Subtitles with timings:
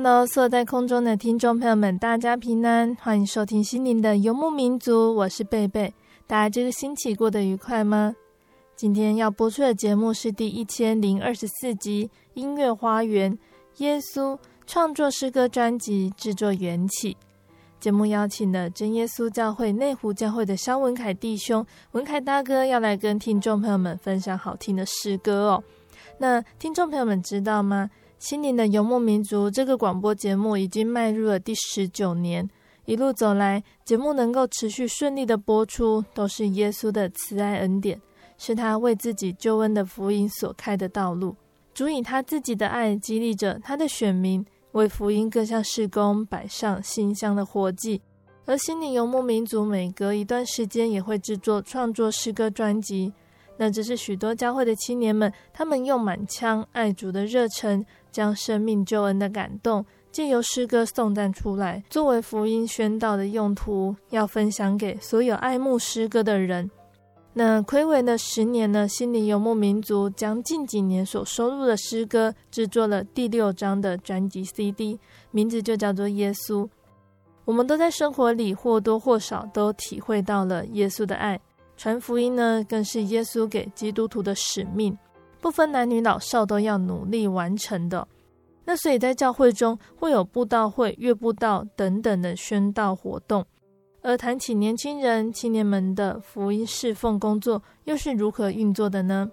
[0.00, 5.92] Hello，所有在空中的听众朋友们，大家平安，欢迎收听心灵的游牧民族，我是贝贝。
[6.24, 8.14] 大家这个星期过得愉快吗？
[8.76, 13.36] 今天要播出的节目是第一千零二十四集《音乐花园
[13.78, 17.14] 耶稣创作诗歌专辑制作缘起》。
[17.80, 25.64] 节目邀请了真耶稣教会内湖教会的肖文凯弟兄，文凯大哥要来跟听众朋友们分享好听的诗歌哦。
[26.18, 27.90] 那听众朋友们知道吗？
[28.18, 32.48] 心灵的游牧民族这个广播节目已经迈入了第十九年，
[32.84, 38.00] 一路走来，节目能够持续顺利的播出，都是耶稣的慈爱恩典，
[38.36, 41.36] 是他为自己救恩的福音所开的道路。
[41.72, 48.02] 主以他自己的爱激励着他的选民，为福音各项事工摆上馨香的活祭。
[48.46, 53.12] 而心灵游牧民族每隔一段时间也会制作创作诗歌专辑，
[53.58, 57.86] 那这是许多教会的青年们，他们用满腔爱主的热忱。
[58.10, 66.70] 将生命救恩的感动借由诗歌颂赞出来，作为福音宣道的用途，要分享给所有爱慕诗歌的人。
[67.34, 74.98] 那睽违的十年呢，心灵游牧民族将近几年所收录的诗歌制作了第六张的专辑 CD，
[75.30, 76.64] 名字就叫做《耶稣》。
[77.44, 81.40] 我们都在生活里或多或少都体会到了耶稣的爱，
[81.76, 84.96] 传福音呢，更是耶稣给基督徒的使命。
[85.40, 88.06] 不分男女老少都要努力完成的。
[88.64, 93.44] 那所以在教会中会有布道会、月布道等等的宣道活动。
[94.02, 99.30] 而谈起年轻人、青年们的福音侍奉工作，又是如何运作的呢？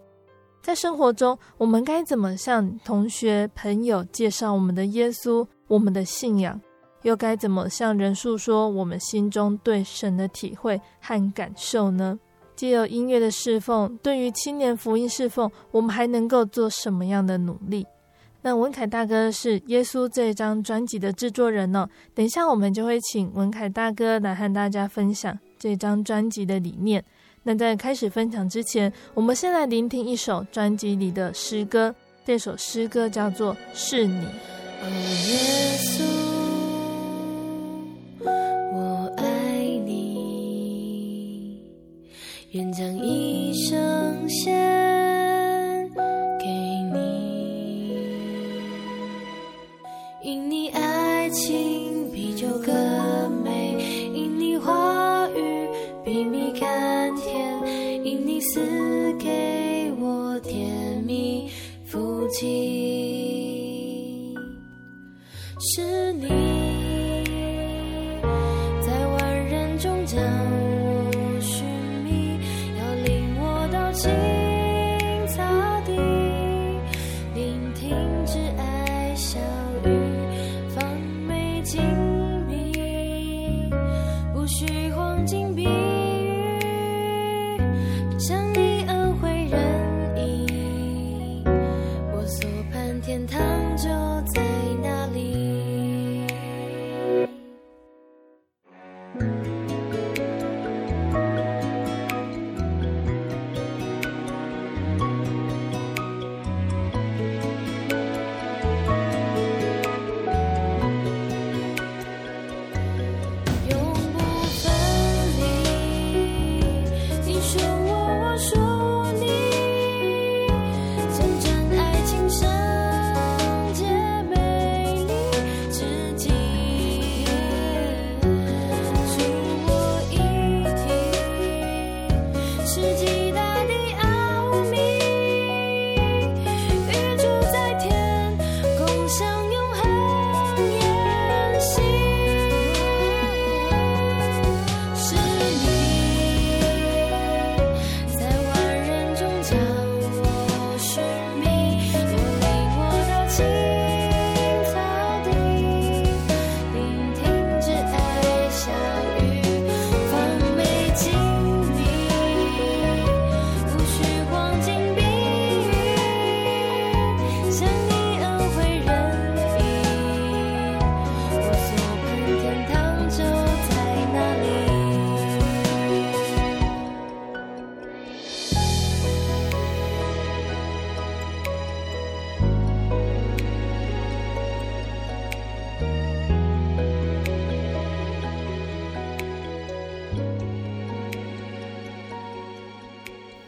[0.61, 6.59] 在生活中，我们该怎么向同学、朋友介绍我们的耶稣、我们的信仰？
[7.03, 12.19] 又该怎么向人诉说我们心中对神的体会和感受呢？
[12.55, 17.85] 借由音乐的侍奉，对于青年福音侍奉，我们还能够做什么样的努力？
[18.41, 27.03] 那文凯大哥是耶稣这张专辑的制作人呢、等一下，我们就会请文凯大哥来和大家分享这张专辑的理念。
[27.41, 31.93] 那在开始分享之前，我们先来聆听一首专辑里的诗歌。
[32.23, 34.25] 这首诗歌叫做《是你》。
[42.55, 44.55] 愿将一生献
[46.39, 46.47] 给
[46.93, 47.97] 你，
[50.23, 52.73] 因你爱情比酒更
[53.43, 53.75] 美，
[54.13, 55.67] 因你话语
[56.05, 57.61] 比蜜甘甜，
[58.05, 58.61] 因你赐
[59.19, 61.49] 给我甜蜜
[61.83, 62.47] 福气，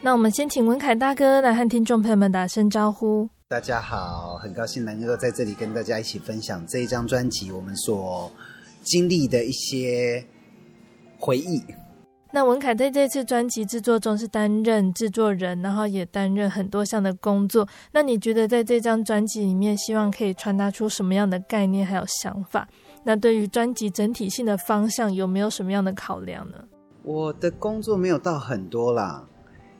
[0.08, 3.28] 那我们先请文凯大哥来和听众朋友们打声招呼。
[3.46, 8.32] 大家好，很高兴能够在这里跟大家一起分享这一张专辑我们所
[8.82, 10.24] 经历的一些
[11.18, 11.62] 回忆。
[12.32, 17.68] 那文凯在这次专辑制作中是担任制作人，然后也担任很多项的工作。
[17.92, 22.66] 那你觉得在这张专辑里面，希望可以传达出什么样的概念还有想法？
[23.04, 26.56] 那对于专辑整体性的方向，有没有什么样的考量呢？
[27.02, 29.22] 我的工作没有到很多啦。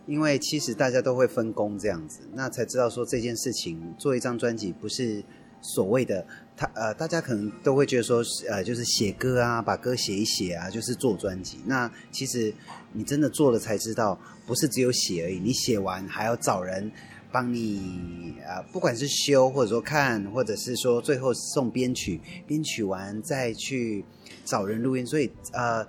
[0.09, 5.23] 因为其实大家都会分工这样子，那才知道说这件事情做一张专辑不是
[5.61, 6.27] 所谓的
[6.57, 11.59] 他呃，大家可能都会觉得说呃，就是写歌啊，把歌写一写啊，就是做专辑。
[11.67, 12.55] 那其实
[12.95, 16.91] 你真的做了才知道，不是只有写而已，你写完还要找人
[17.31, 24.03] 帮你呃，不管是修或者说看，或者是说最后送编曲，编曲完再去
[24.47, 25.87] 找人录音，所以呃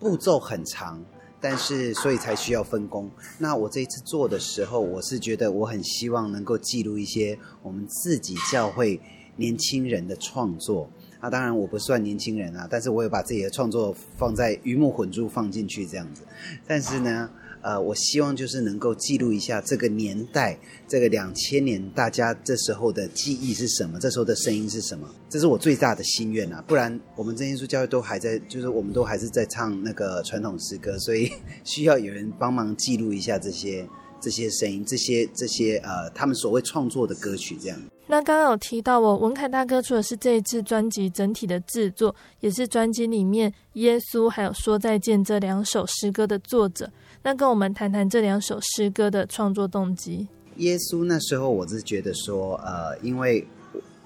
[0.00, 1.00] 步骤很长。
[1.42, 3.10] 但是，所以才需要分工。
[3.38, 9.00] 那我这一次做的时候，我是觉得我很希望能够记录一些我们自己教会
[9.36, 10.88] 年轻人的创作。
[11.20, 16.22] 那当然我不算年轻人啊，但是我有把自己的创作放在鱼目混珠放进去这样子。
[16.66, 17.28] 但是呢。
[17.62, 26.62] 呃，我希望就是能够记录一下这个年代，这个两千年大家这时候的记忆是什么，这时候的声音是什么，这是我最大的心愿啊！
[26.66, 31.30] 不然我们真耶稣教会都还在，就是我们都还是在唱那个传统诗歌，所以
[31.64, 33.88] 需要有人帮忙记录一下这些
[34.20, 37.78] 这些声音，这些这些呃，他们所谓创作的歌曲这样。
[38.08, 46.90] 那刚刚有提到我文凯大哥，除了是这一次专辑整体的制作，也是专辑里面耶稣还有说再见这两首诗歌的作者。
[47.24, 50.26] 那跟我们谈谈这两首诗歌的创作动机。
[50.56, 53.46] 耶稣那时候我是觉得说，呃，因为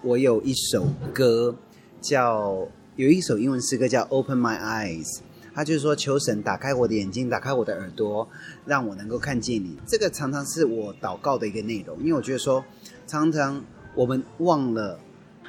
[0.03, 1.57] 我有一首歌
[2.03, 5.05] 叫有一首英文诗歌叫《Open My Eyes》，
[5.55, 8.29] 他就是说求神打开我的眼睛，打开我的耳朵，
[8.67, 9.79] 让我能够看见你。
[9.87, 12.63] 这个常常是我祷告的一个内容，因为我觉得说，
[13.07, 13.65] 常常
[13.95, 15.01] 我们忘了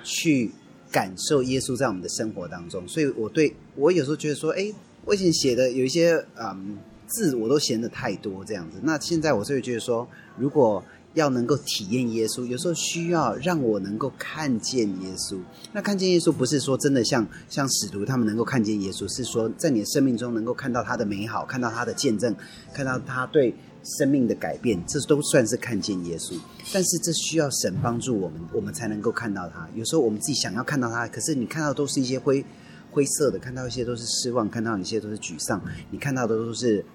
[0.03, 0.51] 去
[0.89, 4.73] 感受耶稣在我们的生活当中，所以我对我有时候觉得说，哎，
[5.03, 6.77] 我以前写的有一些嗯。
[7.07, 8.77] 字我都嫌得太多，这样子。
[8.83, 10.07] 那现在我就会觉得说，
[10.37, 10.83] 如果
[11.13, 15.39] 要能够体验耶稣，有时候需要让我能够看见耶稣。
[15.73, 22.35] 那看见耶稣不是说真的像像使徒他们能够看见耶稣，是说在你的生命中能够看到他的美好，看到他的见证，
[22.71, 26.35] 看到他对生命的改变，这都算是看见耶稣。
[26.71, 29.67] 但是这需要神帮助我们，我们才能够看到他。
[29.73, 32.45] 有时候我们自己想要看到他，可是你看到都是一些灰
[32.91, 35.59] 灰色的，看到一些都是失望，看到一些都是沮丧，
[35.89, 36.85] 你看到的都是。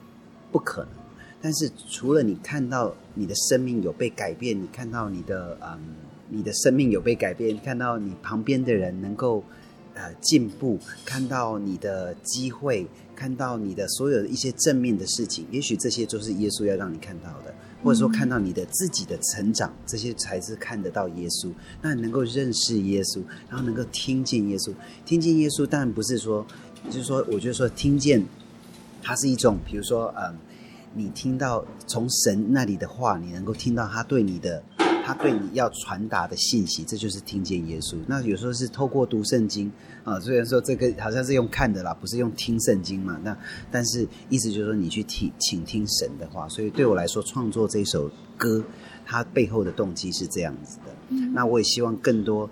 [0.52, 0.90] 不可能，
[1.40, 5.78] 但是除了你看到你的生命有被改变，你看到你的嗯，
[6.28, 9.42] 你的生命有被改变，看到你旁边的人能够
[9.94, 21.50] 呃进步，看到你的机会，看到你的所有的一些正面的事情，也许这些就是耶稣要让你看到的，或者说看到你的自己的成长，这些才是看得到耶稣。
[21.80, 24.72] 那你能够认识耶稣，然后能够听见耶稣，
[25.04, 26.46] 听见耶稣，当然不是说，
[26.90, 28.22] 就是说，我觉得说听见。
[29.02, 30.34] 它是一种，比如说，嗯，
[30.94, 34.62] 你听到从神那里的话，你能够听到他对你的，
[35.04, 37.96] 他对你要传达的信息，这就是听见耶稣。
[38.06, 39.70] 那有时候是透过读圣经
[40.04, 43.18] 啊，虽然说这个好像是用看的啦，不是用听圣经嘛。
[43.24, 43.36] 那
[43.70, 46.48] 但是意思就是说，你去听，请听神的话。
[46.48, 48.62] 所以对我来说，创作这首歌，
[49.04, 50.94] 它背后的动机是这样子的。
[51.08, 51.32] 嗯。
[51.34, 52.48] 那我也希望更多。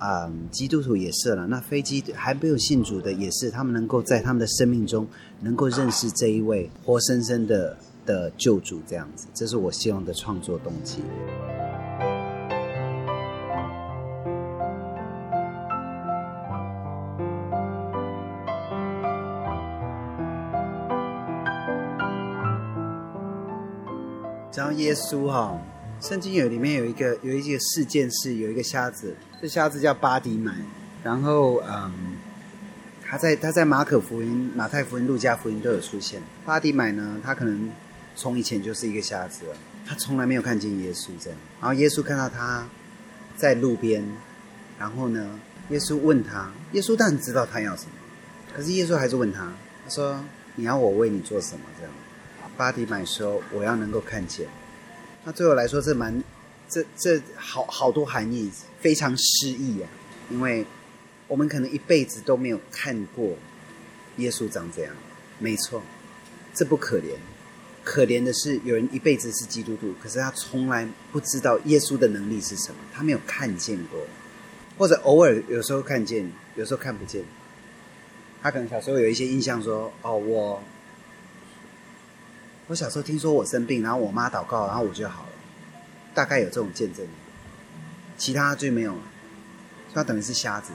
[0.00, 1.46] 啊、基督徒也是了。
[1.46, 5.06] 那非基督还没有信主的也是，他们能够在他们的生命中
[5.42, 7.76] 能够认识这一位活生生的
[8.06, 11.02] 的救主，这样子，这是我希望的创作动机。
[24.50, 25.56] 讲到耶稣哈，
[26.00, 29.14] 圣经有里面有一个有一个事件是有一个瞎子。
[29.40, 30.52] 这瞎子叫巴迪买，
[31.02, 31.92] 然后嗯，
[33.02, 36.20] 他在他在马可福音、马太福音、路加福音都有出现。
[36.44, 37.70] 巴迪买呢，他可能
[38.14, 39.46] 从以前就是一个瞎子，
[39.86, 41.38] 他从来没有看见耶稣这样。
[41.58, 42.68] 然后耶稣看到他
[43.34, 44.04] 在路边，
[44.78, 47.92] 然后呢，耶稣问他，耶稣当然知道他要什么，
[48.54, 49.50] 可是耶稣还是问他，
[49.84, 50.22] 他说
[50.56, 51.92] ：“你要我为你做什么？”这样，
[52.58, 54.46] 巴迪买说：“我要能够看见。”
[55.24, 56.22] 那对我来说，这蛮。
[56.70, 58.50] 这这好好多含义，
[58.80, 59.88] 非常诗意啊！
[60.30, 60.64] 因为
[61.26, 63.36] 我们可能一辈子都没有看过
[64.18, 64.94] 耶稣长这样，
[65.38, 65.82] 没错，
[66.54, 67.16] 这不可怜。
[67.82, 73.98] 可怜的是有人一辈子是基督徒，可是他从来不知道耶稣的能力是什么，他没有看见过，
[74.78, 77.24] 或者偶尔有时候看见，有时候看不见。
[78.42, 80.62] 他可能小时候有一些印象说：“哦，我
[82.68, 85.29] 我小时候听说我生病，然后我妈祷告，然后我就好了，
[86.14, 87.06] 大概有这种见证，
[88.18, 89.02] 其他就没有了，
[89.94, 90.72] 他等于是瞎子。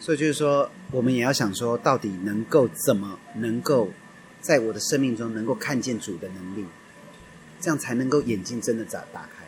[0.00, 3.90] 所以就是说，我们也要想说，到底能够怎么能够
[4.40, 6.64] 在我的生命中能够看见主的能力，
[7.60, 9.44] 这样才能够眼睛真的打打开。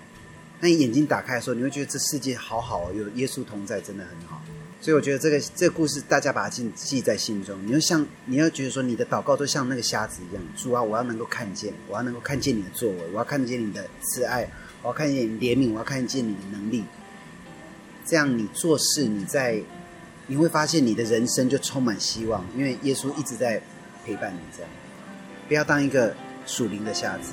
[0.61, 4.43] 那你眼睛打开的时候，你会觉得这世界好好哦，有耶稣同在，真的很好。
[4.81, 7.57] 所以我觉得这个这个故事，大家把它记记在心中。
[7.67, 14.51] 你要像，你要觉得说，你的祷告都像那个瞎子一样，主啊，我要能够看见，我要能够看见你的作为，我要看见你的慈爱，
[14.83, 16.85] 我要看见怜悯，我要看见你的能力。
[18.05, 19.61] 这样你做事，你在
[20.27, 23.61] 你会发现你的人生就充满希望，因为耶稣一直在
[24.05, 24.39] 陪伴你。
[24.57, 24.71] 这样，
[25.49, 26.15] 不要当一个
[26.47, 27.33] 属灵的瞎子。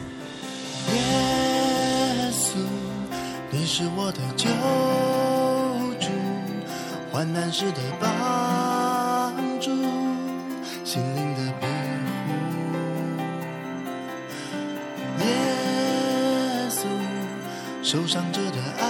[0.94, 2.58] 耶稣，
[3.50, 4.48] 你是我的救
[6.00, 6.12] 主。
[7.12, 9.72] 患难时的帮助，
[10.84, 12.30] 心灵的庇护。
[15.24, 15.26] 耶，
[17.90, 18.87] 受伤者的爱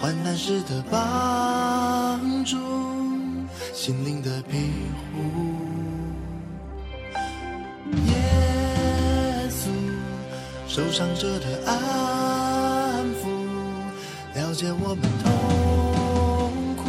[0.00, 2.56] 患难时的帮助，
[3.74, 4.70] 心灵的庇
[5.12, 5.18] 护。
[8.06, 8.14] 耶
[9.50, 9.68] 稣，
[10.66, 13.28] 受伤者的安抚，
[14.34, 16.82] 了解我们痛苦，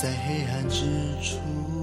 [0.00, 0.86] 在黑暗之
[1.20, 1.81] 处。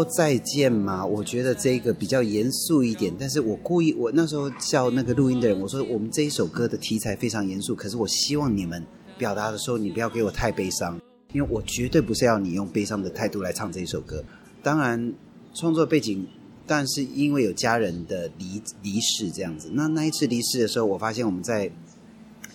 [0.00, 1.04] 说再见嘛？
[1.04, 8.82] 我觉得这个比较严肃一点，但是我故意，我那时候叫那个录音的人，我说我们这一首歌的题材非常严肃，可是我希望你们
[9.18, 10.98] 表达的时候，你不要给我太悲伤，
[11.34, 14.24] 因为我绝对不是要你用悲伤的态度来唱这一首歌。
[14.62, 15.12] 当然，
[15.52, 16.26] 创作背景，
[16.66, 21.70] 但是因为有家人的离离世这样子，那那一次离世的时候，我发现我们在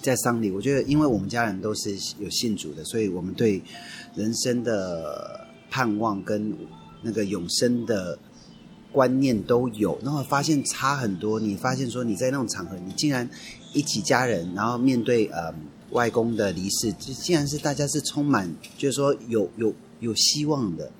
[0.01, 3.61] 在丧礼，我觉得因为我们家人都是有信主的，所以我们对
[4.15, 6.51] 人生的盼望跟
[7.05, 8.19] 那个永生的
[8.91, 11.39] 观念都有，然后发现差很多。
[11.39, 13.29] 你发现说你在那种场合，你竟然
[13.73, 15.53] 一起家人，然后面对呃
[15.91, 20.91] 外公的离世，就竟然是大家是充满，就是说有有有希望的。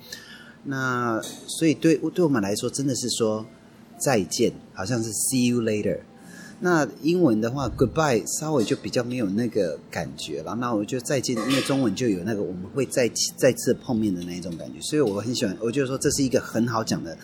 [0.65, 3.45] 那所以对对我们来说，真的是说
[3.97, 5.99] 再见，好像是 see you later。
[6.59, 10.55] 那英文的话，goodbye 稍微就比较没有那个感觉了。
[10.55, 15.55] 那我就再见，因为中文就有那个我们会再再次碰面的那一种感觉，所以我很喜欢。
[15.59, 17.17] 我就说这是一个很好讲的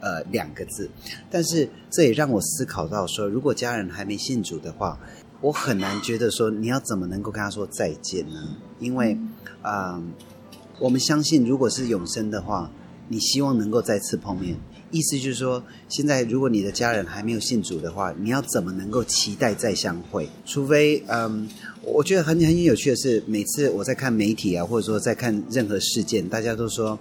[0.00, 0.88] 呃两个字，
[1.30, 4.98] 但是这也让我思考到说，如果家人还没信主的话，
[5.42, 8.56] 我很难觉得说你要怎么能够跟他说再见呢？
[8.80, 9.18] 因为
[9.60, 10.02] 啊、
[10.80, 12.70] 我们相信如果是永生的话，
[13.08, 14.56] 你希望能够再次碰面。
[14.92, 20.28] 意思就是说，现在如果你的家人还没有信主的话，你要怎么能够期待再相会？
[20.44, 21.48] 除非，嗯，
[21.82, 26.98] 我觉得很很有趣的是，每次我在看媒体啊，或者说在看任何事件，大家都说，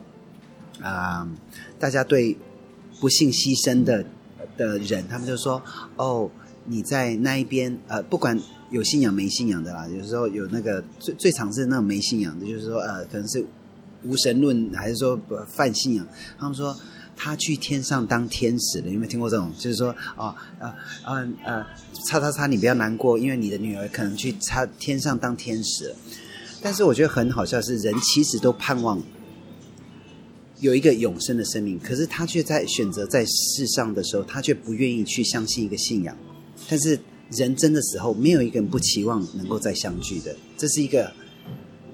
[0.82, 1.30] 啊、
[1.78, 2.38] 大家对
[3.02, 4.06] 不幸牺牲的
[4.56, 5.62] 的人，他们就说，
[5.98, 6.32] 哦，
[6.66, 13.46] 你在那一边，呃，不管有信仰没信仰的啦，有时候有那个最最常是那种没信仰的，就是说，呃，可能是
[14.06, 16.08] 无神论，还是说不泛信仰，
[16.40, 16.74] 他们说。
[17.24, 19.52] 他去天上当天使了，有没有听过这种？
[19.56, 21.68] 就是说，啊啊啊啊，
[22.08, 25.96] 叉叉叉，你不要难过，因为你的女儿可能去差天上当天使了。
[26.64, 29.00] 但是我觉得很好笑，是人其实都盼望
[30.62, 36.18] 有一个永生的生命，可是他却在选择在世上的时候，他却不愿意去相信一个信仰。
[36.68, 41.14] 但是人真的时候，没有一个人不期望能够再相聚的，这是一个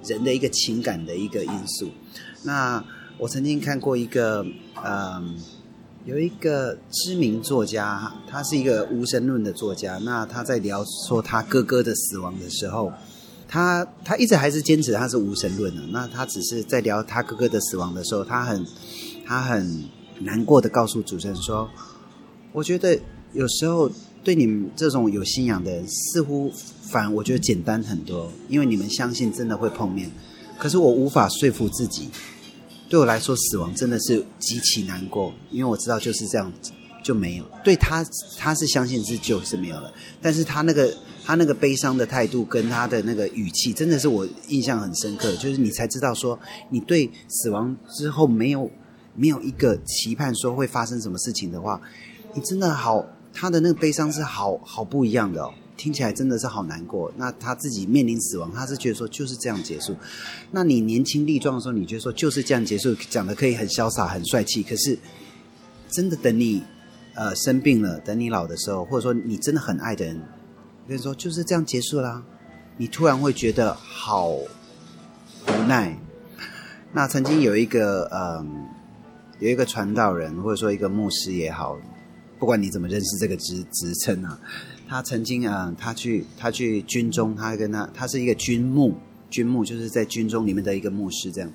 [0.06, 1.92] 人的一个情感的一个因素。
[2.44, 2.82] 那。
[3.20, 4.46] 我曾经看过一个，
[4.86, 5.36] 嗯，
[6.06, 9.98] 有一个知名作家，他是一个无神论的作家。
[10.04, 12.94] 那他在聊说他哥哥的死亡的时候，
[13.48, 15.82] 他他一直还是坚持他是无神论的。
[15.92, 18.64] 那他只是在聊他哥哥的死亡的时候，他很
[19.26, 19.86] 他很
[20.20, 21.68] 难过的告诉主持人说
[22.54, 23.00] ：“我觉得
[23.34, 23.90] 有时候
[24.24, 26.52] 对你们这种有信仰的人，似乎
[26.84, 30.12] 反而我觉得简单很多，因为你们相信真的会碰面。
[30.60, 32.10] 可是我无法说服自己。”
[32.90, 36.72] 对我来说，死亡真的是极其难过，因为我知道就是这样子
[37.04, 37.44] 就没有。
[37.64, 38.06] 对他，
[38.38, 40.94] 他是相信是就是没有了，但是他那个
[41.26, 45.36] 他那个悲伤的态度跟他的那个语气，真的是我印象很深刻。
[45.36, 48.72] 就是你才知道说，你对死亡之后没有
[49.16, 51.82] 没有一个期盼，说会发生什么事情的话，
[52.34, 55.54] 你真的好，他的那个悲伤是好好不一样的哦。
[55.78, 57.10] 听起来真的是好难过。
[57.16, 59.96] 那他自己面临死亡，他是觉得说就是这样结束。
[60.52, 64.64] 那你年轻力壮的时候，你觉得说就是这样结束，讲的可以很潇洒、很帅气。
[64.64, 64.98] 可是
[65.88, 66.64] 真的等你
[67.14, 70.20] 呃生病了，等你老的时候，或者说你真的很爱的人，
[70.88, 72.24] 跟你说就是这样结束啦，
[72.78, 74.48] 你突然会觉得好无
[75.68, 75.98] 奈。
[76.92, 78.46] 那曾经有一个嗯、呃，
[79.40, 81.78] 有一个传道人，或者说一个牧师也好，
[82.40, 84.40] 不管你怎么认识这个职职称啊。
[84.88, 88.96] 他曾经啊、他去他去军中，他跟他他是一个军牧，
[89.30, 91.52] 军牧就是在军中里面的一个牧师这样。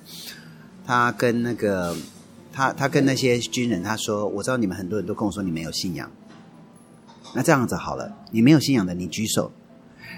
[0.85, 1.97] 他跟那个
[2.51, 6.11] 他他跟那些军人他说：“我知道你们很多人都跟我说你没有信仰，
[7.33, 9.51] 那这样子好了，你没有信仰的你举手。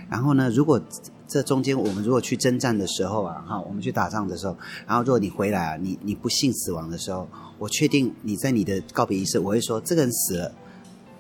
[0.10, 0.82] 然后呢，如果
[1.28, 10.52] 这中间我们如果去征战的时候啊，哈，我们去打仗的时候，然后如果你回来啊，你你不幸死亡的时候，我确定你在你的告别仪式，我会说这个人死了，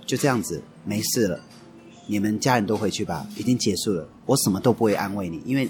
[0.05, 1.39] 就这样子没事了。”
[2.07, 4.07] 你们家人都回去吧，已经结束了。
[4.25, 5.69] 我什么都不会安慰你，因为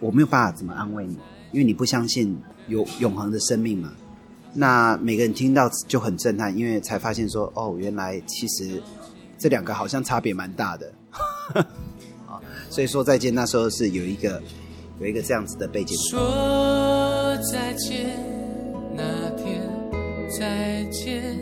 [0.00, 1.16] 我没有办法怎么安慰你，
[1.52, 3.92] 因为你不相信有永恒的生命嘛。
[4.54, 8.82] 那每个人听到就很震撼，因为才发现说，哦，原来其实
[9.38, 10.92] 这两个好像差别蛮大的。
[12.26, 14.42] 啊， 所以说再见，那时候是有一个
[15.00, 15.96] 有一个这样子的背景。
[16.10, 18.18] 说再见，
[18.96, 19.62] 那天
[20.38, 21.36] 再见，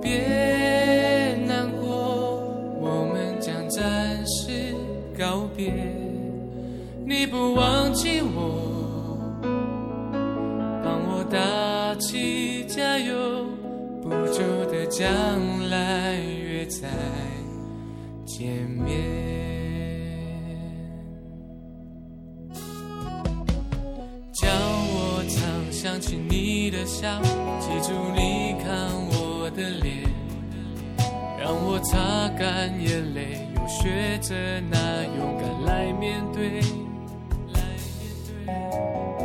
[0.00, 0.63] 别。
[7.06, 9.18] 你不忘记我，
[10.82, 13.44] 帮我打气加油，
[14.02, 15.06] 不久的将
[15.68, 16.88] 来约再
[18.24, 18.94] 见面。
[24.32, 27.20] 叫我常想起你的笑，
[27.60, 30.04] 记住你看我的脸，
[31.38, 33.46] 让我擦干眼泪。
[33.54, 34.34] 又学着
[34.70, 36.60] 那勇敢，来面对，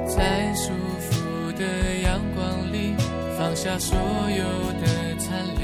[0.07, 1.63] 在舒服的
[2.03, 2.95] 阳光里，
[3.37, 5.63] 放下所有的残留，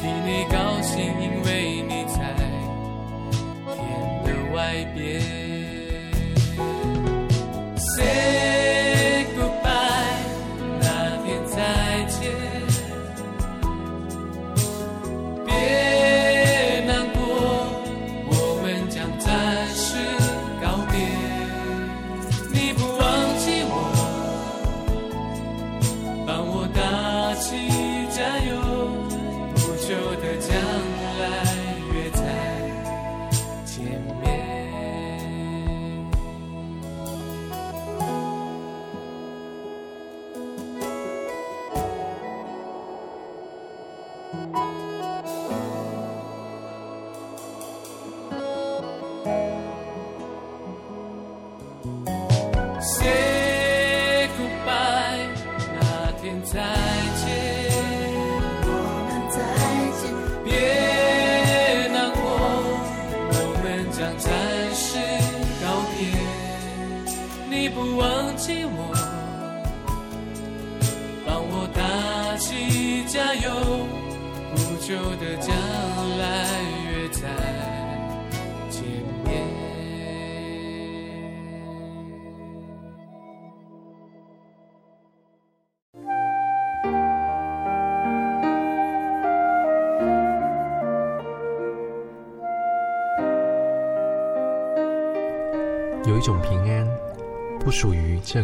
[0.00, 2.20] 替你高兴，因为你在
[3.74, 3.78] 天
[4.24, 5.41] 的外边。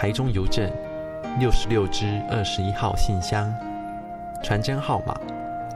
[0.00, 0.66] 台中邮政
[1.38, 3.52] 六十六支二十一号信箱，
[4.42, 5.14] 传真号码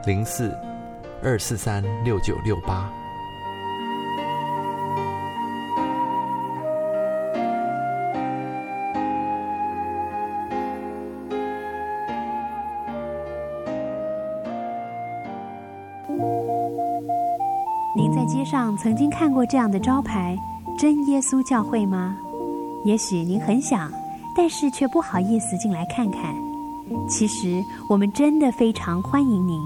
[0.07, 0.51] 零四
[1.21, 2.89] 二四三六九六八。
[17.95, 20.35] 您在街上曾经看过这样的招牌
[20.79, 22.17] “真耶稣教会”吗？
[22.85, 23.91] 也许您很想，
[24.35, 26.35] 但是却不好意思进来看看。
[27.09, 29.63] 其实我们真的非常欢迎您。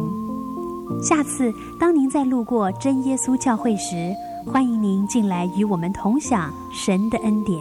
[1.04, 4.14] 下次当您再路过真耶稣教会时，
[4.46, 7.60] 欢迎您进来与我们同享神的恩典。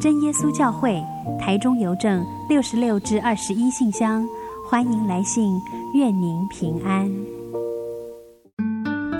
[0.00, 1.02] 真耶稣教会，
[1.38, 4.24] 台中邮政六十六至二十一信箱，
[4.68, 5.60] 欢迎来信，
[5.94, 7.10] 愿您平安。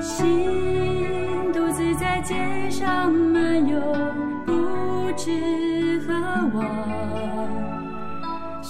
[0.01, 0.27] 心
[1.53, 2.35] 独自在街
[2.71, 3.81] 上漫游，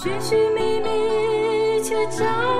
[0.02, 2.59] 寻寻觅觅却找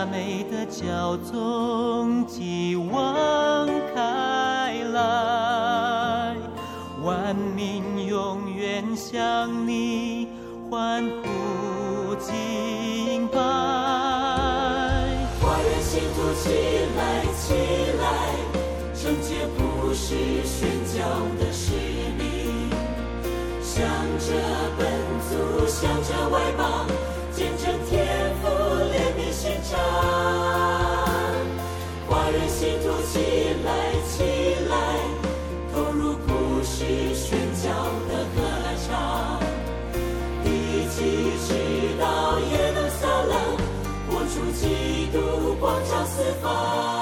[0.00, 6.34] 佳美的教宗继往开来，
[7.04, 10.26] 万民永远向你
[10.70, 13.38] 欢呼敬拜。
[15.82, 16.48] 信徒起
[16.96, 17.52] 来，起
[18.00, 18.08] 来，
[18.94, 20.14] 圣洁不是
[20.46, 21.04] 宣教
[21.38, 21.74] 的使
[22.16, 22.70] 命，
[23.62, 23.84] 向
[24.18, 24.32] 着
[24.78, 24.88] 本
[25.28, 26.86] 族，向着外邦，
[46.40, 46.99] fall.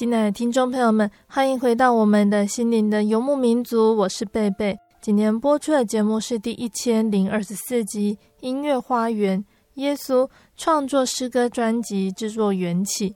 [0.00, 4.74] 亲爱的听众朋友们，欢迎回到我们的心灵的游牧民族，我是贝贝。
[5.02, 9.38] 今天播出的节目是第一千零二十四集《音乐花园》
[9.74, 13.14] 耶稣创作诗歌专辑制作缘起。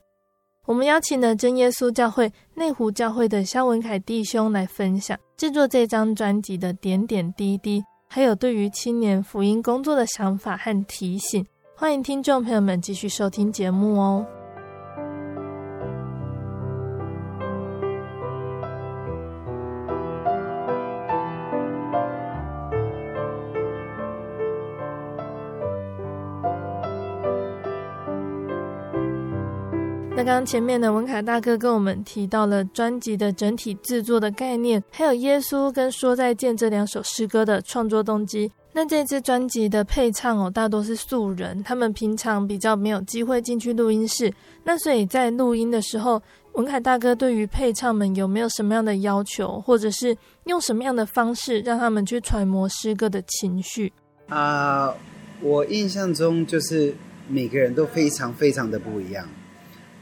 [0.67, 11.43] 我们邀请了真耶稣教会内湖教会的萧文凯弟兄来分享制作这张专辑的点点滴滴，还有对于青年福音工作的想法和提醒。
[11.75, 14.23] 欢迎听众朋友们继续收听节目哦。
[30.25, 38.51] 刚刚前面的文凯大哥跟我们提到了专辑的整体制作的概念，还有耶稣跟说再见这两首诗歌的创作动机。
[38.73, 44.33] 那这支专辑的配唱哦，大多是素人，他们平常比较没有机会进去录音室。
[44.63, 46.19] 那所以在录音的时候，
[46.53, 53.93] 文凯大哥对于配唱们有没有什么样的要求，或者是用什么样的方式让他们去揣摩诗歌的情绪？
[54.29, 54.91] 啊、
[55.39, 56.95] 我印象中就是
[57.27, 59.23] 每个人都非常非常的不一样。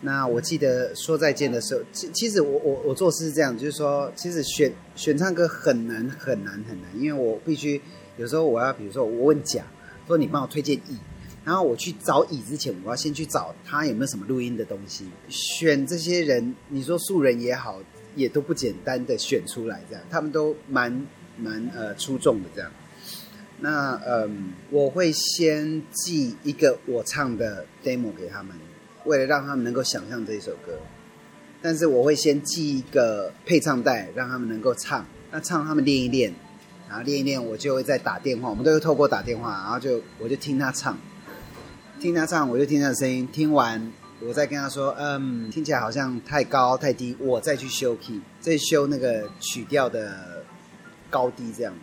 [0.06, 7.82] 那我记得说再见的时候，其其实我我我做事是这样，就是说，其实选选唱歌很难很难很难，因为我必须
[8.18, 9.64] 有时候我要，比如说我问甲，
[10.06, 10.98] 说你帮我推荐乙，
[11.46, 15.06] 然后我去找乙之前，我要先去找他有没有什么录音的东西。
[15.30, 17.82] 选这些人，你说素人也好，
[18.14, 22.70] 也都不简单的选出来，这样他们都蛮蛮呃出众的这样。
[23.62, 28.54] 那嗯，我会先寄一个我唱的 demo 给他们。
[29.06, 30.78] 为了让他们能够想象这一首歌，
[31.62, 35.06] 但是我会先寄一个配唱带，让他们能够唱。
[35.32, 36.34] 那唱他们练一练，
[36.88, 38.50] 然后练一练，我就会再打电话。
[38.50, 40.98] 我们都会透过打电话，然后就我就听他唱，
[42.00, 43.28] 听他唱，我就听他的声音。
[43.32, 50.44] 听完我再跟他说，嗯，听起来好像太高太低，我再去修 key，再修那个曲调的
[51.10, 51.74] 高低这样。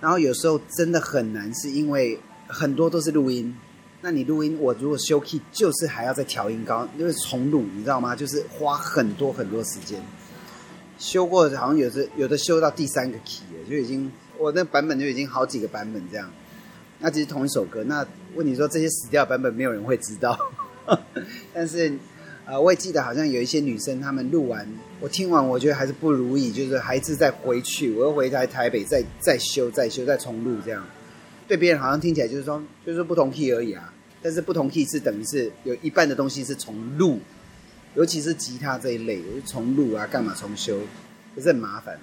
[0.00, 3.56] 然后有时候真的很难，是因为很多都是录音。
[4.00, 8.14] 那你录音，我如果修 key，就是还要再调音高，因为重录，你知道吗？
[8.14, 10.00] 就是花很多很多时间。
[10.98, 16.30] 修过好像有的有的修到第三个 key 了，就已经我那版本就已经好几个版本这样。
[17.00, 20.36] 那其实同一首歌，那问题说这些死掉版本没有人会知道。
[21.52, 21.92] 但是，
[22.44, 24.66] 呃，我也记得好像有一些女生她们录完，
[25.00, 30.84] 我听完我觉得还是不如意，就是还是再回去，我又回台台北再再修再修再重录这样。
[31.48, 37.18] 对别人好像听起来就是说就是不同 key 而已啊，但是不同 key 是等于是有一半的东西是重录。
[37.94, 40.78] 尤其是吉他这一类，我就重录啊，干嘛重修，
[41.34, 41.98] 不是很麻烦。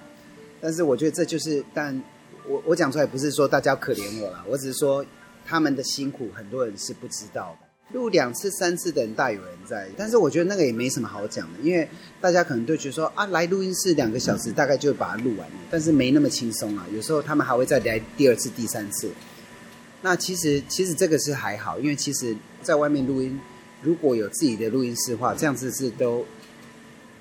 [0.60, 2.02] 但是我觉得这就是，但
[2.46, 5.06] 我我讲出来不是说大家可怜我啦，我只是说
[5.46, 7.96] 他们的辛苦，很多人是不知道的。
[7.96, 11.88] 录两次、三次的人大有人在，但是我觉得那个也没什么好讲的，因为
[12.20, 16.84] 大家可能都觉得说啊，来录音室两个小时，大概就把它录完了，但是没那么轻松啊。
[16.92, 19.08] 有时候他们还会再来第二次、第三次。
[20.02, 23.38] 那其实其实这个是还好，因为其实在外面录音。
[23.82, 26.24] 如果有自己的录音室的话，这样子是都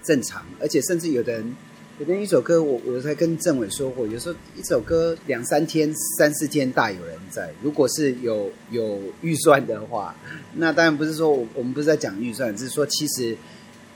[0.01, 1.55] 正常，而且甚至有的人，
[1.99, 7.53] 有的一首歌，我我才跟政委说过，有时候一首歌两三天、三四天大有人在。
[7.61, 10.15] 如果是有有预算的话，
[10.55, 13.37] 那当然不是说我我们不是在讲预算，只是说其实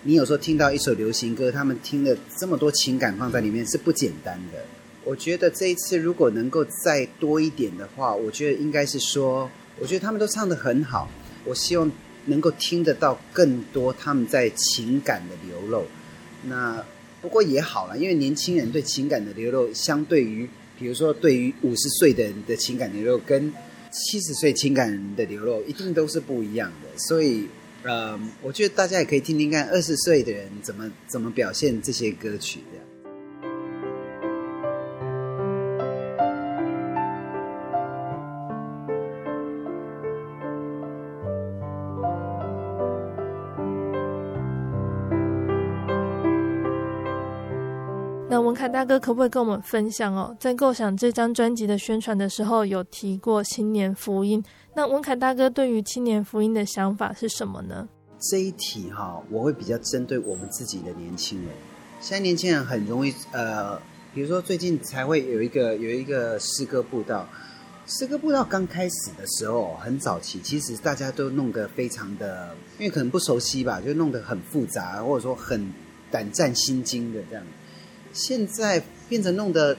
[0.04, 4.60] 你有时候听到一首流行歌，他们听了这么多情感放在里面是不简单的。
[5.10, 11.10] 我觉得这一次如果能够再多一点的话，我觉得应该是说，我觉得他们都唱得很好，
[11.46, 11.92] 我希望。
[12.26, 15.84] 能够听得到更多他们在情感的流露，
[16.44, 16.86] 那
[17.22, 23.52] 不过也好了，因为年轻人对情感的流露，相对于比如说对于五十岁的人的情感流露，跟
[23.90, 27.00] 七十岁情感的流露，一定都是不一样的。
[27.00, 27.48] 所以，
[27.82, 32.89] 呃，我觉得大家也可以听听看二十岁的人怎么怎么表现这些歌曲的。
[48.60, 50.36] 凯大哥，可不可以跟我们分享哦？
[50.38, 54.44] 在构想这张专辑的宣传的时候，有提过青年福音。
[54.76, 57.88] 那文凯大哥对于青年福音的想法是什么呢？
[58.20, 61.48] 这一题哈，我会比较针对我们自己的年轻人。
[62.02, 63.80] 现在年轻人很容易呃，
[64.14, 67.26] 比如说最近才会有一个有一个诗歌布道。
[67.88, 75.72] 诗歌布道刚开始的时候，很早期，其实大家都弄得非常的，因为可能不熟悉吧，就弄得很复杂，或者说很
[76.12, 77.46] 胆战心惊的这样。
[78.14, 79.78] 现在变成弄得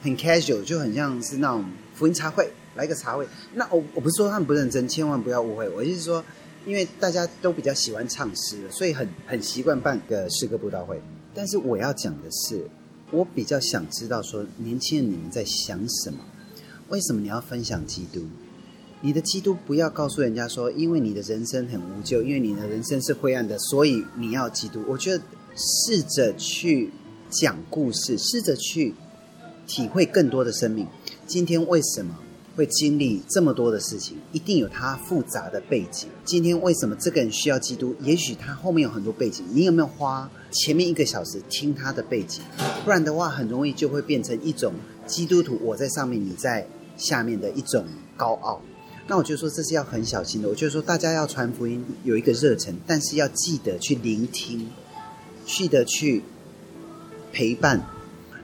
[0.00, 1.64] 很 casual，就很像是那种
[1.94, 3.26] 福音茶会，来个茶会。
[3.54, 5.68] 那我我不是说他们不认真，千万不要误会。
[5.70, 6.24] 我就是说，
[6.66, 11.00] 因为大家都比较喜欢唱诗，所以很很习惯办个诗歌布道会。
[11.34, 12.68] 但是我要讲的是，
[13.10, 16.18] 我比较想知道说，年轻人你们在想什么？
[16.88, 18.22] 为什么你要分享基督？
[19.00, 24.82] 你的基督不要告诉人家说，因为你的人生很无救，因为你的人生是灰暗的，所以你要基督。
[24.88, 25.22] 我觉得
[25.56, 26.90] 试着去。
[27.30, 28.94] 讲故事，试着去
[29.66, 30.86] 体会更多的生命。
[31.26, 32.18] 今天为什么
[32.56, 34.16] 会经历这么多的事情？
[34.32, 36.08] 一定有他复杂的背景。
[36.24, 37.94] 今天为什么这个人需要基督？
[38.00, 39.44] 也许他后面有很多背景。
[39.52, 42.42] 你有没有花前面一个小时听他的背景？
[42.84, 44.72] 不然的话，很容易就会变成一种
[45.06, 46.66] 基督徒我在上面，你在
[46.96, 47.84] 下面的一种
[48.16, 48.62] 高傲。
[49.06, 50.48] 那我就说这是要很小心的。
[50.48, 54.66] 我就说大家要传福音有一个热忱，但是要记得去聆听，
[55.44, 56.22] 记得去。
[57.32, 57.84] 陪伴，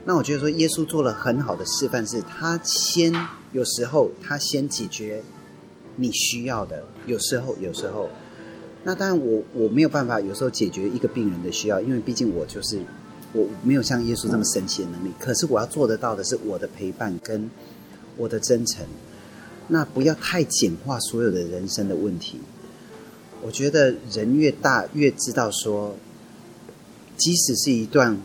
[0.05, 3.13] 那我觉得说耶稣做了很好的示范，是他先
[3.51, 5.23] 有时候他先解决
[5.95, 8.07] 你需要的，有时候有时候，
[8.83, 12.79] 那当然我我没有办法有时候解决一个病人的需要，因为毕竟我就是
[13.33, 15.11] 我没有像耶稣这么神奇的能力。
[15.19, 17.49] 可是我要做得到的是我的陪伴跟
[18.17, 18.85] 我的真诚，
[19.69, 22.39] 那不要太简化所有的人生的问题。
[23.41, 25.95] 我觉得人越大越知道说，
[27.17, 28.17] 即使是一段。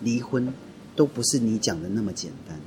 [0.00, 0.52] 离婚
[0.96, 2.58] 都不是你讲的那么简单，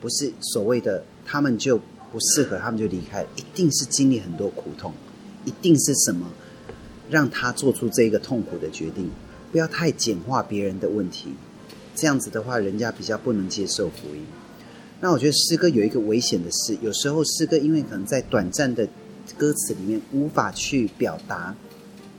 [0.00, 1.78] 不是所谓的他们就
[2.10, 4.92] 不适合，他们就离开，一定是经历很多苦痛，
[5.44, 6.30] 一定是什么
[7.10, 9.10] 让他做出这个痛苦的决定。
[9.50, 11.28] 不要太简化别人的问题，
[11.94, 14.22] 这样子的话，人家比较不能接受福音。
[15.00, 18.88] 那我觉得诗歌有一个危险的事，有时候诗歌因为可能在短暂的
[19.36, 21.54] 歌词里面无法去表达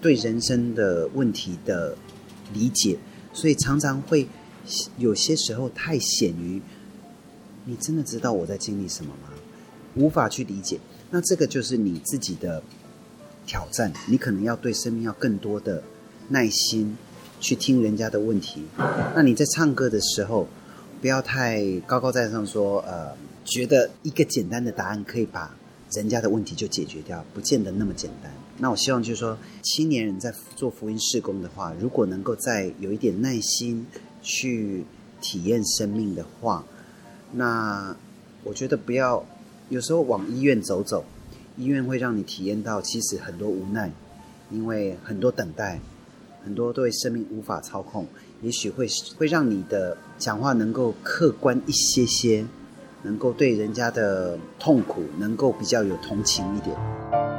[0.01, 1.95] 对人生的问题的
[2.53, 2.97] 理解。
[3.33, 4.27] 所以常常会
[4.97, 6.61] 有些时候太显于，
[7.65, 9.29] 你真的知道我在经历什么吗？
[9.95, 10.79] 无法去理解，
[11.11, 12.63] 那这个就是你自己的
[13.45, 15.83] 挑战，你可能要对生命要更多的
[16.29, 16.97] 耐心，
[17.39, 18.63] 去听人家的问题。
[19.15, 20.47] 那你在唱歌的时候，
[21.01, 25.55] 不要太高高在上说，呃，觉得一个简单的答案可以把
[25.91, 28.31] 人家的问题就解决掉，不见得那么简单。
[28.63, 33.85] 那我希望就是说，青年人在做福音事工的话，如果能够再有一点耐心
[34.21, 34.85] 去
[35.19, 36.63] 体验生命的话，
[37.33, 37.93] 那
[38.45, 39.25] 我觉得不要
[39.67, 41.03] 有时候往医院走走，
[41.57, 43.91] 医院会让你体验到其实很多无奈，
[44.49, 45.81] 因为很多等待，
[46.45, 48.07] 很多对生命无法操控，
[48.41, 48.87] 也许会
[49.17, 52.45] 会让你的讲话能够客观一些些，
[53.01, 57.32] 能够对人家的痛苦能够比较有同情一点。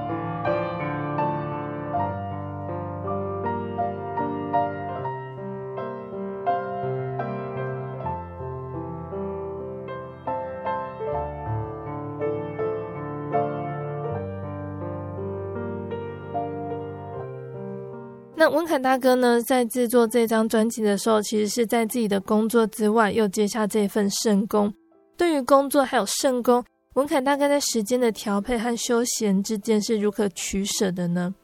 [18.45, 24.70] 那文凯大哥呢，在制作这张专辑的时候，其实是在自己的工作之外，又接下这份圣工。
[25.16, 31.34] 对于工作还有圣工，文凯大哥在时间的调配和休闲之间是如何取舍的呢？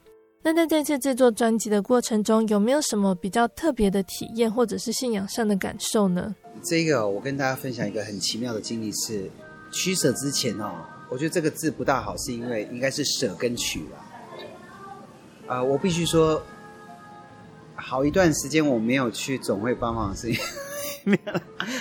[0.42, 6.34] 那在这次制作专辑的过程中，有没有什么比较特别的体验，或者是信仰上的感受呢？
[6.62, 9.30] 这个我跟大家分享一个很奇妙的经历是，
[9.72, 10.70] 取舍之前哦，
[11.08, 13.96] 我觉得这个字不大好，是因为应该是舍跟取啊。
[15.46, 16.42] 啊、我必须说。
[17.90, 20.40] 好一段时间我没有去总会帮忙，是因为
[21.02, 21.32] 没有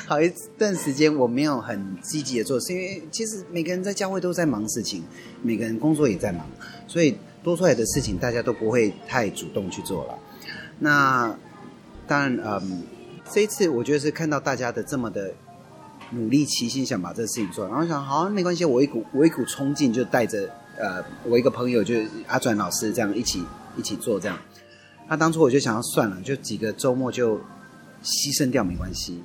[0.08, 5.04] 好一段时间我没有很积极的做，是因为其实每个人在教会都在忙事情，
[5.44, 6.44] 每个人工作也在忙，
[6.88, 10.18] 所以多出来的事情大家都不会太主动去做了。
[10.80, 11.38] 那
[12.08, 12.82] 当然，嗯，
[13.32, 15.32] 这一次我觉得是看到大家的这么的
[16.10, 23.46] 努力齐心，想把这个事情做，然后想好没关系，我一股我一股冲劲就带着呃我一个朋友就是阿转老师这样一起
[23.78, 24.36] 一起做这样。
[25.10, 27.38] 那当初我就想要算了，就几个周末就
[28.04, 29.22] 牺牲掉没关系。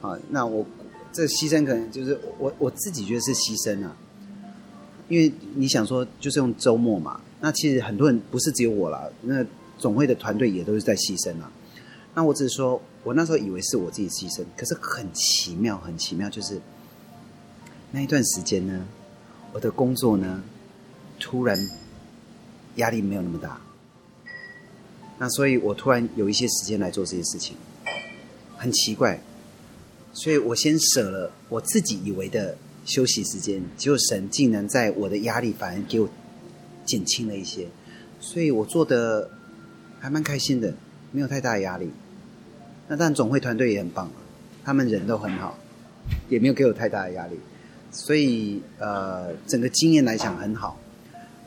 [0.00, 0.66] 啊，那我
[1.12, 3.94] 这牺牲可能就是我我自己觉得是牺牲啊，
[5.08, 9.44] 因为你想说就是用周末嘛，那其实很多人不是只有我啦，那
[9.78, 11.52] 总会的团队也都是在牺牲啊。
[12.14, 16.60] 那我只是说我那时候以为是我自己牺牲，可是很奇妙，很奇妙，就是
[17.92, 18.86] 那一段时间呢，
[19.52, 20.42] 我的工作呢，
[21.20, 21.58] 突然
[22.76, 23.60] 压力没有那么大。
[25.18, 27.56] 那所以，我突然有一些时间来做这些事情，
[28.56, 29.20] 很奇怪。
[30.12, 36.08] 所以我先舍了我自己以为的休息时间，结果神竟然在我的压力反而给我
[36.84, 37.66] 减轻了一些，
[38.20, 39.30] 所以我做的
[39.98, 40.72] 还蛮开心的，
[41.10, 41.90] 没有太大的压力。
[42.86, 44.10] 那但总会团队也很棒，
[44.64, 45.58] 他们人都很好，
[46.28, 47.38] 也没有给我太大的压力，
[47.90, 50.78] 所以呃，整个经验来讲很好。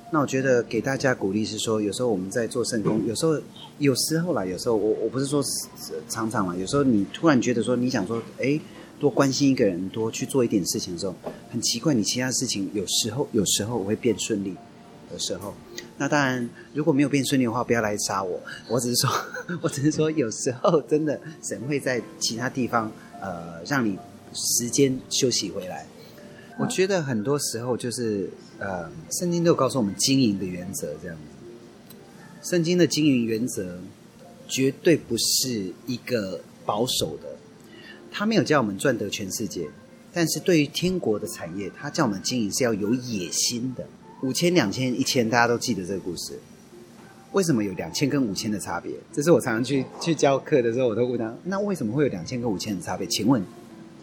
[0.09, 3.37] 那我觉得给大家鼓励是说，有时候我们在做圣工，有时候
[3.77, 5.43] 有时候啦，有时候我我不是说
[6.07, 8.57] 常常啦，有时候你突然觉得说你想说，哎，
[8.99, 11.13] 多关心一个人，多去做一点事情的时候，
[11.51, 14.55] 很奇怪，你其他事情有时候有时候我会变顺利，
[15.11, 15.53] 的时候，
[15.97, 18.39] 那当然如果没有变顺利的话，不要来杀我，
[18.69, 19.11] 我只是说，
[19.61, 22.89] 我只是说有时候真的神会在其他地方
[23.21, 23.97] 呃让你
[24.33, 25.85] 时间休息回来。
[26.59, 28.29] 我觉得很多时候就是。
[28.59, 31.21] 呃，圣经都有告诉我们经营的原则，这样子。
[32.41, 33.79] 圣经的经营原则
[34.47, 37.35] 绝对不是一个保守的，
[38.11, 39.69] 他没有叫我们赚得全世界，
[40.11, 43.85] 但是对于天国的产业，他叫我们经营是要有野心的。
[44.23, 46.39] 五千、两千、一千，大家都记得这个故事。
[47.33, 48.91] 为什么有两千跟五千的差别？
[49.13, 53.05] 这是我常常去去教课的时候，我都问他：那为什么会有两千跟五千的差别？
[53.05, 53.45] 请问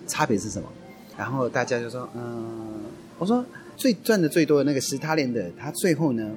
[0.07, 0.68] 差别是什么？
[1.16, 2.80] 然后大家就说：嗯，
[3.18, 3.44] 我说。
[3.76, 6.30] 最赚的最多的那个史塔连的，他最后呢，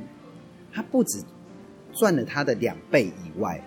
[0.74, 1.22] 他不止
[1.94, 3.64] 赚了他的两倍以外，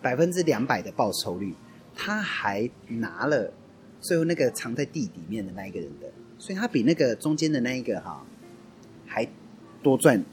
[0.00, 1.52] 百分之两百的报酬率，
[1.96, 3.52] 他还拿了
[4.00, 6.06] 最后那个藏在地里面的那一个人的，
[6.38, 8.24] 所以他比那个中间的那一个哈
[9.04, 9.28] 还
[9.82, 10.24] 多赚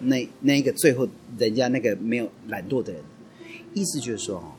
[0.00, 1.06] 那那一个最后
[1.38, 3.00] 人家那个没有懒惰的人，
[3.74, 4.52] 意思就是说哦。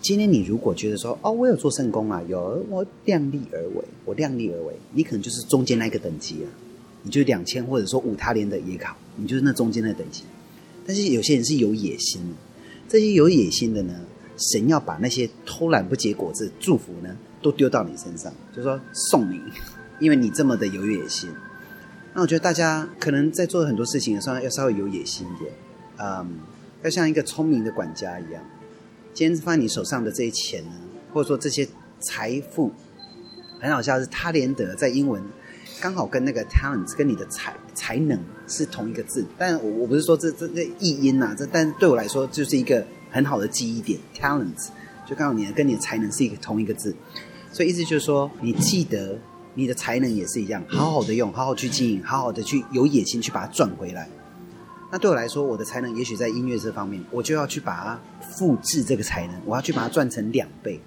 [0.00, 6.48] 今天你如果觉得说哦，我有做圣工啊，有我量力而为，我量力而为，你可能就是中间那个等级啊，
[7.02, 10.22] 你就两千或者说五他连的也考，你就是那中间的等级。
[10.86, 12.36] 但是有些人是有野心的，
[12.88, 13.94] 这些有野心的呢，
[14.38, 19.40] 神要把那些偷懒不结果子祝福呢，都丢到你身上，就说送你，
[20.00, 21.28] 因为你这么的有野心。
[22.14, 25.52] 那我觉得大家可能在做很多事情的时候要稍微有野心一点，
[25.98, 26.38] 嗯，
[26.82, 28.42] 要像一个聪明的管家一样。
[29.18, 30.70] 今天放在你手上的这些钱呢，
[31.12, 31.66] 或者说这些
[31.98, 32.70] 财富，
[33.60, 35.20] 很好笑，是他连德在英文
[35.80, 38.16] 刚好跟那个 talents 跟你的才才能
[38.46, 44.68] 是同一个字，但我我不是说这这这译音呐、啊，这但对我来说就是一个很好的记忆点 talents
[45.04, 46.94] 就刚好你跟你的才能是一个同一个字，
[47.52, 49.18] 所以意思就是说，你记得
[49.54, 54.08] 你的才能也是一样，好好的用，好好去经营，好好的去有野心去把它赚回来。
[54.90, 60.80] 那对我来说，我的才能也许在音乐这方面，我就要去把它复制这个才能，我要去把它赚成两倍，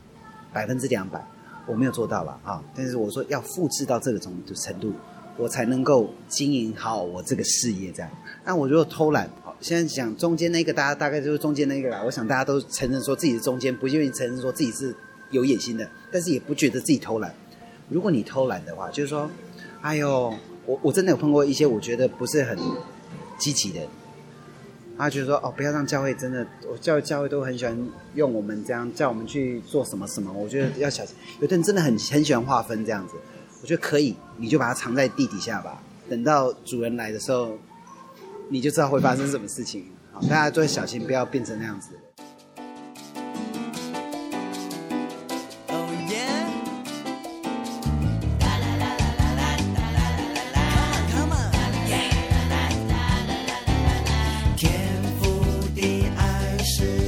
[0.52, 1.24] 百分之两百。
[1.68, 4.92] 我没有做到了啊，但是我说要复制到这个种程度，
[5.38, 7.92] 我才能够经营好我这个事业。
[7.92, 8.12] 这样，
[8.44, 12.02] 那我如果偷懒，好，现在讲中间那个，大家大概就是中间那个啦。
[12.04, 14.94] 我想大家都承认说自己是中间，不愿意承认说自己是
[15.30, 17.32] 有野心的，但是也不觉得自己偷懒。
[17.88, 19.30] 如果你偷懒的话，就是说，
[19.82, 20.34] 哎呦，
[20.66, 22.58] 我我真的有碰过一些我觉得不是很
[23.42, 23.82] 积极的。
[24.98, 27.76] 他就说哦，不要让教会真的，我教教会都很喜欢
[28.14, 30.32] 用我们这样叫我们去做什么什么。
[30.32, 33.16] 我觉得要小心，有的人真的很很喜欢划分这样子。
[33.64, 35.82] 我觉得可以，你就把它藏在地底下吧。
[36.08, 37.58] 等到主人来的时候，
[38.50, 39.86] 你就知道会发生什么事情。
[40.12, 41.90] 好，大家都要小心，不要变成那样子。
[56.62, 57.01] ashes.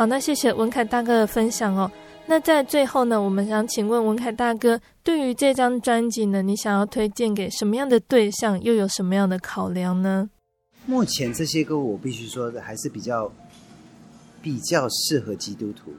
[0.00, 1.92] 好，那谢谢文凯大哥的分享哦。
[2.24, 10.30] 那在最后呢，我们想请问文凯大哥，对于这张专辑呢，你想要推荐给什么样的对象，又有什么样的考量呢？
[10.86, 13.30] 目前这些歌，我必须说的还是比较
[14.40, 15.92] 比较适合基督徒。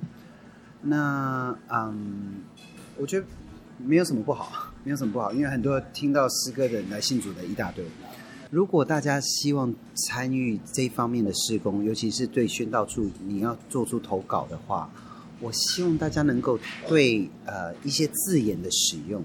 [0.81, 2.41] 那嗯，
[2.97, 3.25] 我觉得
[3.77, 7.85] 没有什么不好，没有什么不好，因为很多听到诗歌的人来信主的一大堆。
[8.51, 14.89] 如果大家希望参与这方面的施工，尤其是对宣道处你要做出投稿的话。
[15.39, 19.23] 我希望大家能够对呃一些字眼的使用，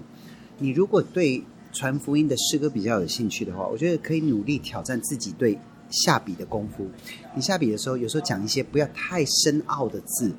[0.57, 5.59] 你如果对传福音的诗歌比较有兴趣的话，我觉得可以努力挑战自己对
[5.91, 6.87] 下笔的功夫。
[7.35, 10.31] 你下笔的时候，有时候讲一些不要太深奥的字，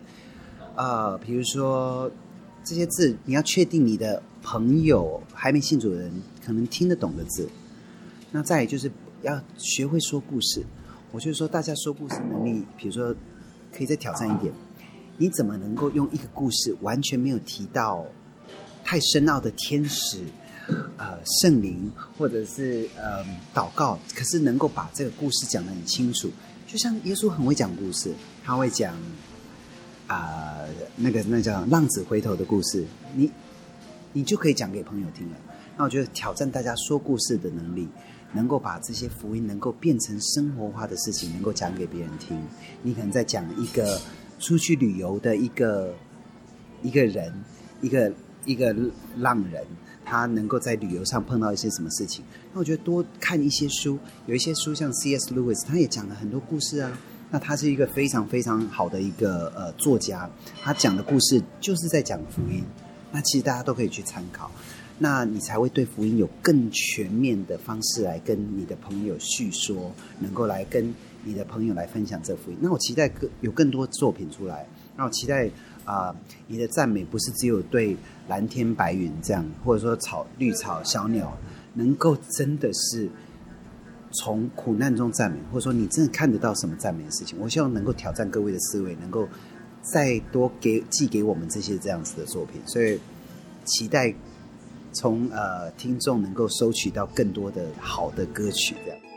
[0.74, 2.10] 呃，比如说
[2.64, 6.10] 这些字，你要确定你的朋友还没信主的人
[6.44, 7.48] 可能听得懂的字。
[8.30, 8.90] 那再就是
[9.22, 10.64] 要学会说故事。
[11.10, 13.14] 我就是说，大家说故事能力，比如说
[13.72, 14.52] 可以再挑战一点。
[15.16, 18.04] 你怎么能够用一个故事完全没有提到
[18.84, 20.18] 太深奥的天使、
[20.96, 23.24] 呃圣灵或者是呃
[23.54, 26.30] 祷告，可是能够把这个故事讲得很清楚？
[26.66, 28.12] 就像耶稣很会讲故事，
[28.44, 28.94] 他会讲
[30.06, 30.58] 啊、
[30.96, 33.30] 那个那叫浪子回头的故事，你
[34.12, 35.36] 你就可以讲给朋友听了。
[35.76, 37.88] 那我觉得挑战大家说故事的能力，
[38.32, 42.40] 能够把这些福音能够变成生活化的事情，能够讲给别人听。
[42.82, 44.00] 你可能在讲一个。
[44.40, 45.92] 出去旅游的一个
[46.80, 47.32] 一个人，
[47.80, 48.12] 一个
[48.44, 48.72] 一个
[49.16, 49.66] 浪人，
[50.04, 52.24] 他能够在旅游上碰到一些什么事情？
[52.52, 55.34] 那我觉得多看一些书，有一些书像 C.S.
[55.34, 56.96] Lewis，他也讲了很多故事啊。
[57.32, 60.30] 那他是一个非常非常好的一个呃作家，
[60.62, 62.64] 他讲的故事就是在讲福音。
[63.10, 64.48] 那其实大家都可以去参考，
[64.98, 70.94] 那你才会对福音有更全面的方式来跟你的朋友叙说，能够来跟。
[71.24, 74.66] 你的朋友来分享这福音，那我期待更有更多作品出来。
[74.96, 75.50] 那我期待
[75.84, 76.14] 啊、
[76.46, 77.94] 你的赞美不是只有对
[78.28, 81.36] 蓝天白云这样，或者说草绿草小鸟，
[81.74, 83.10] 能够真的是
[84.12, 87.36] 从苦难中赞美，或者说你真的看得到什么赞美的事情。
[87.40, 89.28] 我希望能够挑战各位的思维，能够
[89.82, 92.62] 再多给寄给我们这些这样子的作品。
[92.64, 92.98] 所以
[93.64, 94.14] 期待
[94.92, 99.07] 从呃听众能够收取到更多的好的歌曲这样。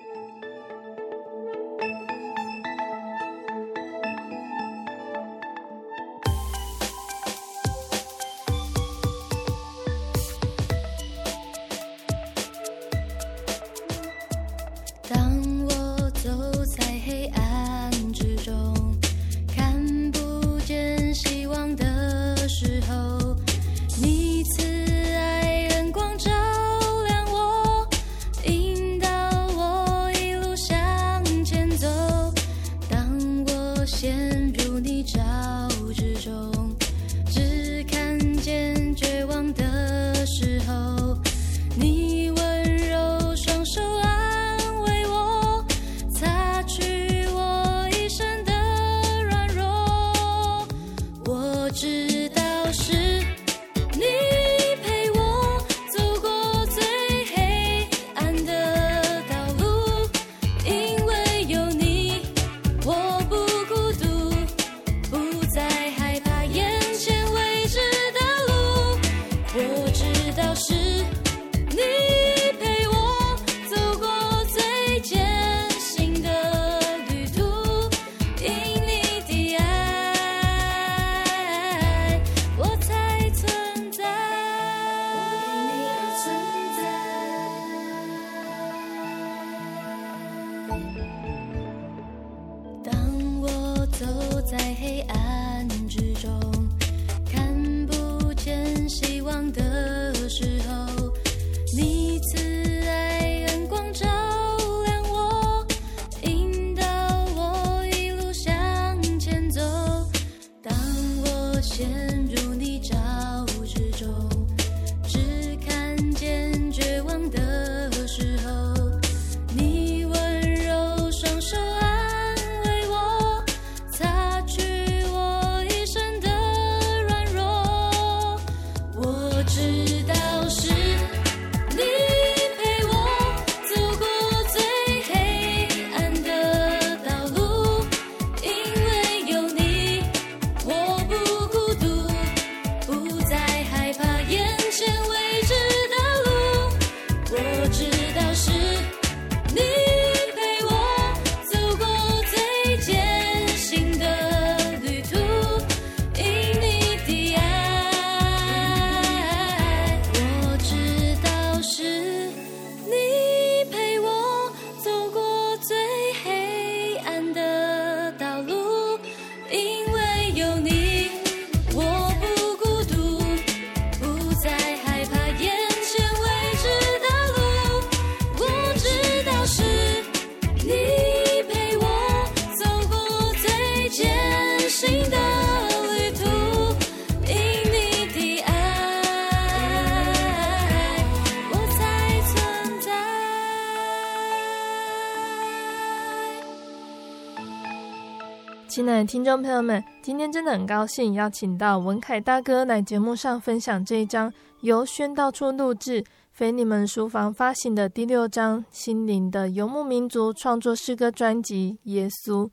[199.06, 204.32] 听众朋友们，今天真的很高兴邀请到文凯大哥来节目上分享这一张
[204.62, 212.46] 由宣道处录制、非你们书房发行的第六张心灵的游牧民族创作诗歌专辑《耶稣》。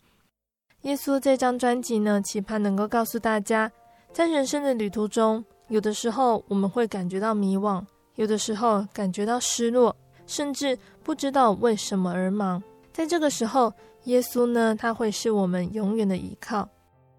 [0.83, 3.71] 耶稣这张专辑呢，期盼能够告诉大家，
[4.13, 7.85] 在人生的旅途中，有的时候我们会感觉到迷惘，
[8.15, 9.95] 有的时候感觉到失落，
[10.27, 12.63] 甚至不知道为什么而忙。
[12.93, 13.73] 在这个时候，
[14.09, 16.67] 耶稣呢，他会是我们永远的依靠。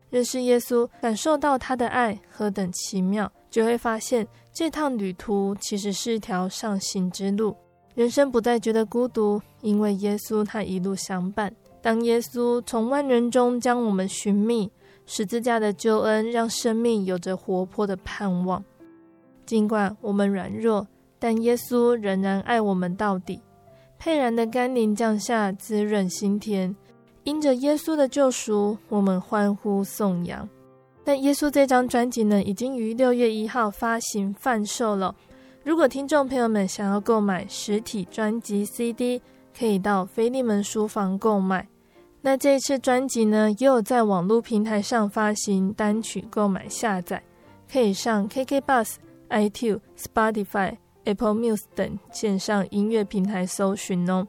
[0.10, 7.56] 认识耶稣，感受到他的爱何等奇妙，就会发现这趟旅途其实是一条上行之路。
[7.94, 11.54] 人生不再觉得孤独，因为耶稣他一路相伴。
[11.80, 14.72] 当耶稣从万人中将我们寻觅，
[15.06, 18.64] 十字架的救恩让生命有着活泼的盼望。
[19.46, 20.88] 尽管我们软弱，
[21.20, 23.40] 但耶稣仍然爱我们到底。
[24.00, 26.74] 沛然的甘霖降下，滋润心田。
[27.26, 30.48] 因着耶稣的救赎，我们欢呼颂扬。
[31.04, 35.14] 但耶稣这张专辑呢，已经于六月一号发行贩售了。
[35.64, 39.22] 如果听众朋友们想要购买实体专辑 CD，
[39.56, 41.68] 可以到菲利门书房购买。
[42.22, 47.22] 那这次专辑呢，也有在网络平台上发行单曲购买下载，
[47.72, 48.96] 可以上 KKBus、
[49.30, 50.78] iTunes、Spotify。
[51.10, 54.28] Apple Music 等线上音乐平台搜寻哦。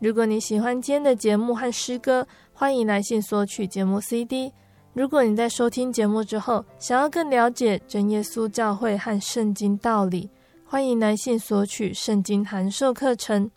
[0.00, 4.52] 如果你喜欢今天的节目和诗歌，欢迎来信索取节目 CD。
[4.92, 10.28] 如果你在收听节目之后，想要更了解真耶稣教会和圣经道理，
[10.64, 13.48] 欢迎来信索取圣经函授课程。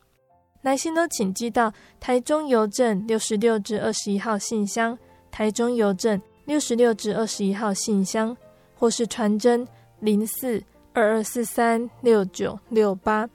[0.62, 4.96] 来信都请寄到台中邮政六十六至二十一号信箱，
[5.32, 8.38] 台中邮政六十六至二十一号信箱，
[8.78, 9.68] 或是传真
[10.02, 10.64] 零四。
[10.94, 13.28] 二二四三六九六八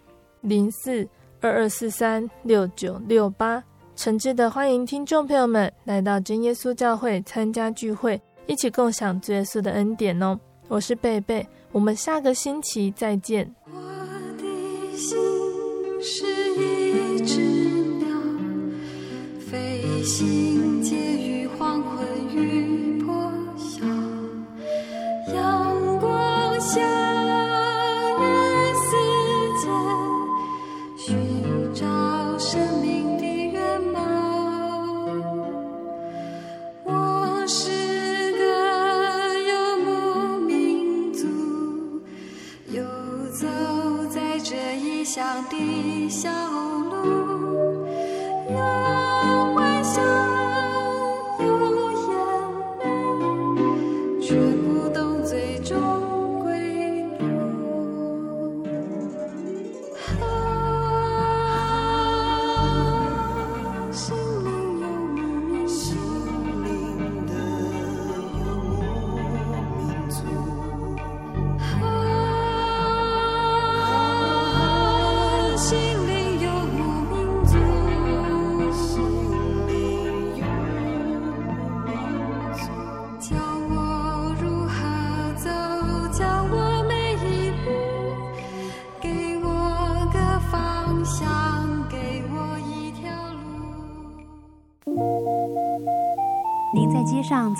[0.42, 1.06] 零四
[1.40, 3.60] 二二四三六九六八，
[3.96, 10.38] 诚挚的欢迎听众朋友们来到真耶稣教会参加聚会，一起共享主耶稣的恩典哦！
[10.68, 13.52] 我是贝贝，我们下个星期再见。
[13.66, 13.72] 我
[14.36, 15.18] 的心
[16.00, 17.40] 是一只
[17.98, 18.08] 鸟，
[19.40, 20.80] 飞行